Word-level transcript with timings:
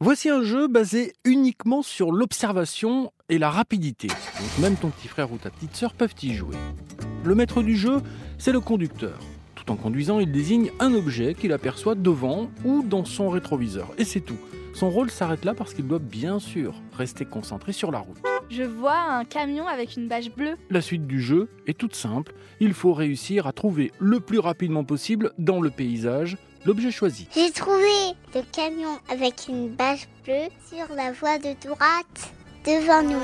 Voici 0.00 0.28
un 0.28 0.42
jeu 0.42 0.68
basé 0.68 1.14
uniquement 1.24 1.80
sur 1.80 2.12
l'observation 2.12 3.12
et 3.30 3.38
la 3.38 3.48
rapidité. 3.48 4.08
Donc 4.08 4.58
même 4.60 4.76
ton 4.76 4.90
petit 4.90 5.08
frère 5.08 5.32
ou 5.32 5.38
ta 5.38 5.48
petite 5.48 5.74
sœur 5.74 5.94
peuvent 5.94 6.14
y 6.22 6.34
jouer. 6.34 6.54
Le 7.24 7.34
maître 7.34 7.62
du 7.62 7.74
jeu, 7.74 8.02
c'est 8.36 8.52
le 8.52 8.60
conducteur. 8.60 9.18
Tout 9.54 9.72
en 9.72 9.76
conduisant, 9.76 10.20
il 10.20 10.30
désigne 10.30 10.70
un 10.80 10.92
objet 10.92 11.32
qu'il 11.32 11.50
aperçoit 11.50 11.94
devant 11.94 12.50
ou 12.66 12.84
dans 12.86 13.06
son 13.06 13.30
rétroviseur. 13.30 13.88
Et 13.96 14.04
c'est 14.04 14.20
tout. 14.20 14.36
Son 14.74 14.90
rôle 14.90 15.10
s'arrête 15.10 15.46
là 15.46 15.54
parce 15.54 15.72
qu'il 15.72 15.86
doit 15.86 15.98
bien 15.98 16.40
sûr 16.40 16.74
rester 16.92 17.24
concentré 17.24 17.72
sur 17.72 17.90
la 17.90 18.00
route. 18.00 18.18
Je 18.48 18.62
vois 18.62 18.98
un 18.98 19.24
camion 19.24 19.66
avec 19.66 19.96
une 19.96 20.08
bâche 20.08 20.30
bleue. 20.30 20.56
La 20.70 20.80
suite 20.80 21.06
du 21.06 21.20
jeu 21.20 21.48
est 21.66 21.76
toute 21.76 21.96
simple. 21.96 22.32
Il 22.60 22.74
faut 22.74 22.92
réussir 22.92 23.46
à 23.46 23.52
trouver 23.52 23.92
le 23.98 24.20
plus 24.20 24.38
rapidement 24.38 24.84
possible 24.84 25.32
dans 25.38 25.60
le 25.60 25.70
paysage 25.70 26.36
l'objet 26.64 26.90
choisi. 26.90 27.28
J'ai 27.34 27.50
trouvé 27.50 28.14
le 28.34 28.42
camion 28.52 28.98
avec 29.08 29.46
une 29.48 29.68
bâche 29.68 30.08
bleue 30.24 30.48
sur 30.68 30.94
la 30.94 31.12
voie 31.12 31.38
de 31.38 31.54
droite 31.64 32.32
devant 32.64 33.02
nous. 33.02 33.22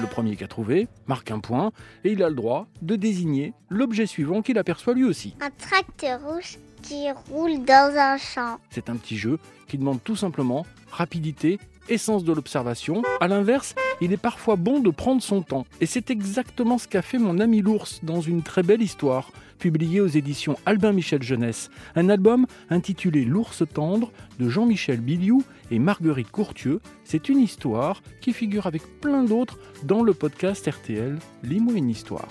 Le 0.00 0.06
premier 0.06 0.36
qui 0.36 0.44
a 0.44 0.48
trouvé 0.48 0.88
marque 1.06 1.30
un 1.30 1.40
point 1.40 1.72
et 2.04 2.12
il 2.12 2.22
a 2.22 2.28
le 2.28 2.34
droit 2.34 2.66
de 2.82 2.96
désigner 2.96 3.52
l'objet 3.70 4.06
suivant 4.06 4.42
qu'il 4.42 4.58
aperçoit 4.58 4.94
lui 4.94 5.04
aussi. 5.04 5.34
Un 5.40 5.50
tracteur 5.50 6.20
rouge 6.22 6.58
qui 6.82 7.10
roule 7.30 7.64
dans 7.64 7.94
un 7.96 8.18
champ. 8.18 8.58
C'est 8.70 8.90
un 8.90 8.96
petit 8.96 9.16
jeu 9.16 9.38
qui 9.68 9.78
demande 9.78 10.02
tout 10.04 10.16
simplement 10.16 10.66
rapidité 10.90 11.58
essence 11.88 12.24
de 12.24 12.32
l'observation. 12.32 13.02
A 13.20 13.28
l'inverse, 13.28 13.74
il 14.00 14.12
est 14.12 14.18
parfois 14.18 14.56
bon 14.56 14.80
de 14.80 14.90
prendre 14.90 15.22
son 15.22 15.42
temps. 15.42 15.66
Et 15.80 15.86
c'est 15.86 16.10
exactement 16.10 16.78
ce 16.78 16.88
qu'a 16.88 17.02
fait 17.02 17.18
mon 17.18 17.38
ami 17.38 17.62
l'ours 17.62 18.00
dans 18.02 18.20
une 18.20 18.42
très 18.42 18.62
belle 18.62 18.82
histoire, 18.82 19.30
publiée 19.58 20.00
aux 20.00 20.06
éditions 20.06 20.56
Albin 20.66 20.92
Michel 20.92 21.22
Jeunesse. 21.22 21.70
Un 21.96 22.08
album 22.08 22.46
intitulé 22.70 23.24
L'ours 23.24 23.62
tendre 23.72 24.10
de 24.38 24.48
Jean-Michel 24.48 25.00
Biliou 25.00 25.42
et 25.70 25.78
Marguerite 25.78 26.30
Courtieux. 26.30 26.80
C'est 27.04 27.28
une 27.28 27.38
histoire 27.38 28.02
qui 28.20 28.32
figure 28.32 28.66
avec 28.66 28.82
plein 29.00 29.24
d'autres 29.24 29.58
dans 29.84 30.02
le 30.02 30.14
podcast 30.14 30.68
RTL 30.68 31.18
Lis-moi 31.42 31.74
une 31.74 31.90
histoire. 31.90 32.28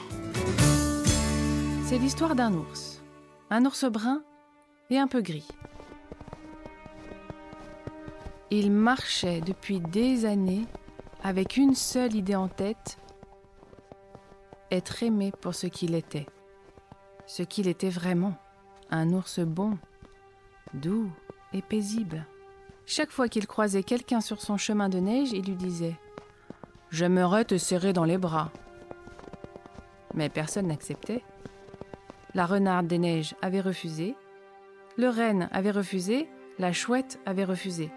C'est 1.86 1.98
l'histoire 1.98 2.36
d'un 2.36 2.54
ours. 2.54 3.02
Un 3.50 3.66
ours 3.66 3.86
brun 3.86 4.22
et 4.90 4.98
un 4.98 5.08
peu 5.08 5.22
gris. 5.22 5.48
Il 8.52 8.72
marchait 8.72 9.42
depuis 9.42 9.80
des 9.80 10.26
années 10.26 10.66
avec 11.24 11.56
une 11.56 11.74
seule 11.74 12.16
idée 12.16 12.36
en 12.36 12.50
tête, 12.50 12.98
être 14.72 15.04
aimé 15.04 15.32
pour 15.42 15.56
ce 15.56 15.68
qu'il 15.68 15.96
était. 15.96 16.26
Ce 17.26 17.44
qu'il 17.44 17.68
était 17.70 17.90
vraiment, 17.90 18.36
un 18.92 19.14
ours 19.14 19.40
bon, 19.40 19.78
doux 20.74 21.10
et 21.54 21.62
paisible. 21.62 22.26
Chaque 22.86 23.12
fois 23.12 23.30
qu'il 23.30 23.48
croisait 23.48 23.84
quelqu'un 23.84 24.20
sur 24.20 24.42
son 24.42 24.58
chemin 24.58 24.90
de 24.90 25.00
neige, 25.00 25.32
il 25.32 25.46
lui 25.46 25.56
disait⁇ 25.56 25.92
J'aimerais 26.92 27.46
te 27.46 27.58
serrer 27.58 27.94
dans 27.94 28.04
les 28.04 28.18
bras⁇ 28.18 28.52
Mais 30.14 30.28
personne 30.28 30.68
n'acceptait. 30.68 31.24
La 32.34 32.46
renarde 32.46 32.88
des 32.88 32.98
neiges 32.98 33.36
avait 33.42 33.62
refusé, 33.62 34.16
le 34.98 35.08
renne 35.08 35.48
avait 35.54 35.72
refusé, 35.72 36.28
la 36.60 36.74
chouette 36.74 37.20
avait 37.26 37.46
refusé. 37.46 37.90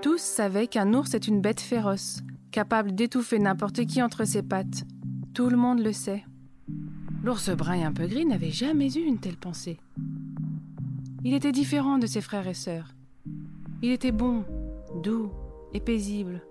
Tous 0.00 0.20
savaient 0.20 0.68
qu'un 0.68 0.94
ours 0.94 1.14
est 1.14 1.26
une 1.26 1.40
bête 1.40 1.60
féroce, 1.60 2.22
capable 2.52 2.94
d'étouffer 2.94 3.40
n'importe 3.40 3.84
qui 3.84 4.00
entre 4.00 4.24
ses 4.24 4.44
pattes. 4.44 4.84
Tout 5.34 5.50
le 5.50 5.56
monde 5.56 5.80
le 5.80 5.92
sait. 5.92 6.24
L'ours 7.24 7.50
brun 7.50 7.74
et 7.74 7.84
un 7.84 7.92
peu 7.92 8.06
gris 8.06 8.24
n'avait 8.24 8.52
jamais 8.52 8.96
eu 8.96 9.00
une 9.00 9.18
telle 9.18 9.36
pensée. 9.36 9.80
Il 11.24 11.34
était 11.34 11.50
différent 11.50 11.98
de 11.98 12.06
ses 12.06 12.20
frères 12.20 12.46
et 12.46 12.54
sœurs. 12.54 12.94
Il 13.82 13.90
était 13.90 14.12
bon, 14.12 14.44
doux 15.02 15.32
et 15.74 15.80
paisible. 15.80 16.42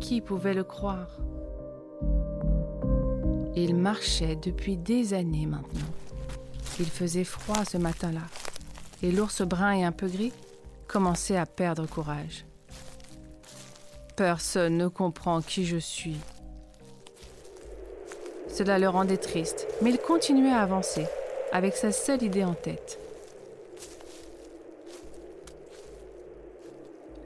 Qui 0.00 0.22
pouvait 0.22 0.54
le 0.54 0.64
croire? 0.64 1.18
Il 3.54 3.74
marchait 3.74 4.36
depuis 4.36 4.78
des 4.78 5.12
années 5.12 5.46
maintenant. 5.46 5.92
Il 6.80 6.86
faisait 6.86 7.24
froid 7.24 7.64
ce 7.66 7.76
matin-là, 7.76 8.22
et 9.02 9.12
l'ours 9.12 9.42
brun 9.42 9.72
et 9.72 9.84
un 9.84 9.92
peu 9.92 10.08
gris 10.08 10.32
commençait 10.88 11.36
à 11.36 11.46
perdre 11.46 11.86
courage. 11.86 12.46
Personne 14.16 14.78
ne 14.78 14.88
comprend 14.88 15.42
qui 15.42 15.66
je 15.66 15.76
suis. 15.76 16.16
Cela 18.48 18.78
le 18.78 18.88
rendait 18.88 19.18
triste, 19.18 19.66
mais 19.82 19.90
il 19.90 19.98
continuait 19.98 20.52
à 20.52 20.62
avancer, 20.62 21.06
avec 21.52 21.76
sa 21.76 21.92
seule 21.92 22.22
idée 22.22 22.44
en 22.44 22.54
tête. 22.54 22.98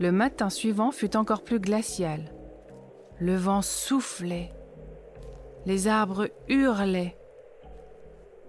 Le 0.00 0.10
matin 0.10 0.50
suivant 0.50 0.90
fut 0.90 1.16
encore 1.16 1.42
plus 1.42 1.60
glacial. 1.60 2.32
Le 3.18 3.36
vent 3.36 3.62
soufflait. 3.62 4.50
Les 5.66 5.88
arbres 5.88 6.28
hurlaient. 6.48 7.16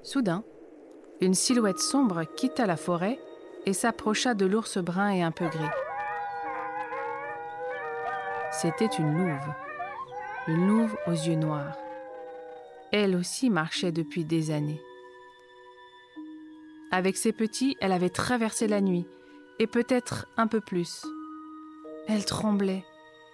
Soudain, 0.02 0.44
une 1.20 1.36
silhouette 1.36 1.80
sombre 1.80 2.24
quitta 2.24 2.66
la 2.66 2.78
forêt 2.78 3.20
et 3.66 3.74
s'approcha 3.74 4.34
de 4.34 4.46
l'ours 4.46 4.78
brun 4.78 5.10
et 5.12 5.22
un 5.22 5.32
peu 5.32 5.48
gris. 5.48 5.64
C'était 8.52 8.86
une 9.00 9.18
louve, 9.18 9.54
une 10.48 10.68
louve 10.68 10.96
aux 11.08 11.12
yeux 11.12 11.36
noirs. 11.36 11.78
Elle 12.92 13.16
aussi 13.16 13.50
marchait 13.50 13.92
depuis 13.92 14.26
des 14.26 14.52
années. 14.52 14.82
Avec 16.92 17.16
ses 17.16 17.32
petits, 17.32 17.78
elle 17.80 17.94
avait 17.94 18.10
traversé 18.10 18.68
la 18.68 18.82
nuit, 18.82 19.06
et 19.60 19.68
peut-être 19.68 20.28
un 20.36 20.48
peu 20.48 20.60
plus. 20.60 21.06
Elle 22.10 22.26
tremblait, 22.26 22.84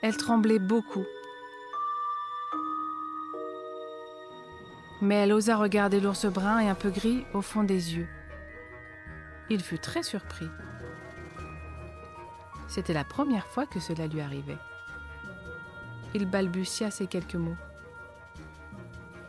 elle 0.04 0.16
tremblait 0.16 0.60
beaucoup. 0.60 1.06
Mais 5.02 5.16
elle 5.16 5.34
osa 5.34 5.56
regarder 5.58 6.00
l'ours 6.00 6.26
brun 6.26 6.60
et 6.60 6.70
un 6.70 6.76
peu 6.76 6.90
gris 6.90 7.26
au 7.34 7.42
fond 7.42 7.64
des 7.64 7.96
yeux. 7.96 8.08
Il 9.50 9.62
fut 9.62 9.80
très 9.80 10.04
surpris. 10.04 10.50
C'était 12.68 12.94
la 12.94 13.06
première 13.06 13.48
fois 13.48 13.66
que 13.66 13.80
cela 13.80 14.08
lui 14.08 14.20
arrivait. 14.20 14.58
Il 16.14 16.26
balbutia 16.26 16.92
ces 16.92 17.08
quelques 17.08 17.36
mots. 17.36 17.56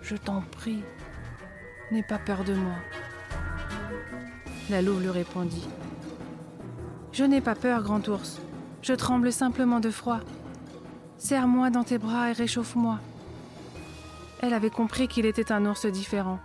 Je 0.03 0.17
t'en 0.17 0.41
prie, 0.41 0.83
n'aie 1.93 2.03
pas 2.03 2.19
peur 2.19 2.43
de 2.43 2.55
moi. 2.55 2.75
La 4.71 4.83
louve 4.83 5.03
lui 5.03 5.11
répondit. 5.11 5.69
Je 7.13 7.25
n'ai 7.25 7.41
pas 7.41 7.55
peur, 7.55 7.83
grand 7.83 8.07
ours. 8.09 8.41
Je 8.83 8.93
tremble 8.93 9.33
simplement 9.33 9.81
de 9.81 9.91
froid. 9.91 10.21
Serre-moi 11.17 11.71
dans 11.71 11.85
tes 11.85 11.99
bras 11.99 12.31
et 12.31 12.33
réchauffe-moi. 12.33 12.99
Elle 14.41 14.55
avait 14.55 14.71
compris 14.71 15.09
qu'il 15.09 15.27
était 15.27 15.53
un 15.53 15.65
ours 15.67 15.87
différent. 15.87 16.39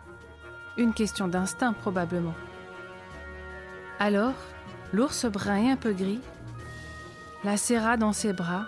Une 0.78 0.94
question 0.94 1.28
d'instinct 1.28 1.74
probablement. 1.74 2.34
Alors, 4.00 4.34
l'ours 4.92 5.26
brun 5.26 5.58
et 5.58 5.72
un 5.72 5.76
peu 5.76 5.94
gris 5.94 6.22
la 7.44 7.58
serra 7.58 7.98
dans 7.98 8.14
ses 8.14 8.31
bras 8.31 8.66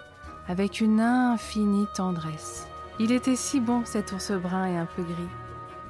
avec 0.47 0.81
une 0.81 0.99
infinie 0.99 1.87
tendresse. 1.95 2.67
Il 2.99 3.11
était 3.11 3.35
si 3.35 3.59
bon 3.59 3.83
cet 3.85 4.11
ours 4.11 4.31
brun 4.31 4.65
et 4.67 4.77
un 4.77 4.85
peu 4.85 5.01
gris, 5.01 5.29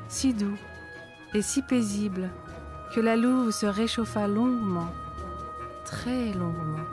si 0.08 0.34
doux 0.34 0.58
et 1.34 1.42
si 1.42 1.62
paisible 1.62 2.30
que 2.94 3.00
la 3.00 3.16
louve 3.16 3.52
se 3.52 3.66
réchauffa 3.66 4.28
longuement, 4.28 4.92
très 5.84 6.32
longuement. 6.34 6.86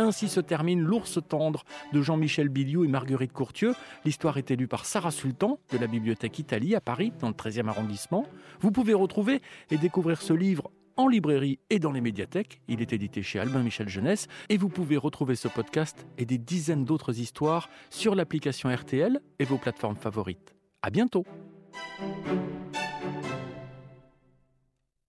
Ainsi 0.00 0.30
se 0.30 0.40
termine 0.40 0.80
L'ours 0.80 1.18
tendre 1.28 1.62
de 1.92 2.00
Jean-Michel 2.00 2.48
Biliou 2.48 2.84
et 2.84 2.88
Marguerite 2.88 3.34
Courtieux. 3.34 3.74
L'histoire 4.06 4.38
est 4.38 4.50
élue 4.50 4.66
par 4.66 4.86
Sarah 4.86 5.10
Sultan 5.10 5.58
de 5.70 5.76
la 5.76 5.86
Bibliothèque 5.86 6.38
Italie 6.38 6.74
à 6.74 6.80
Paris, 6.80 7.12
dans 7.20 7.28
le 7.28 7.34
13e 7.34 7.68
arrondissement. 7.68 8.24
Vous 8.60 8.70
pouvez 8.70 8.94
retrouver 8.94 9.42
et 9.70 9.76
découvrir 9.76 10.22
ce 10.22 10.32
livre 10.32 10.70
en 10.96 11.06
librairie 11.06 11.58
et 11.68 11.78
dans 11.78 11.92
les 11.92 12.00
médiathèques. 12.00 12.62
Il 12.66 12.80
est 12.80 12.94
édité 12.94 13.22
chez 13.22 13.40
Albin 13.40 13.62
Michel 13.62 13.90
Jeunesse. 13.90 14.26
Et 14.48 14.56
vous 14.56 14.70
pouvez 14.70 14.96
retrouver 14.96 15.34
ce 15.34 15.48
podcast 15.48 16.06
et 16.16 16.24
des 16.24 16.38
dizaines 16.38 16.86
d'autres 16.86 17.20
histoires 17.20 17.68
sur 17.90 18.14
l'application 18.14 18.74
RTL 18.74 19.20
et 19.38 19.44
vos 19.44 19.58
plateformes 19.58 19.96
favorites. 19.96 20.54
À 20.80 20.88
bientôt! 20.88 21.26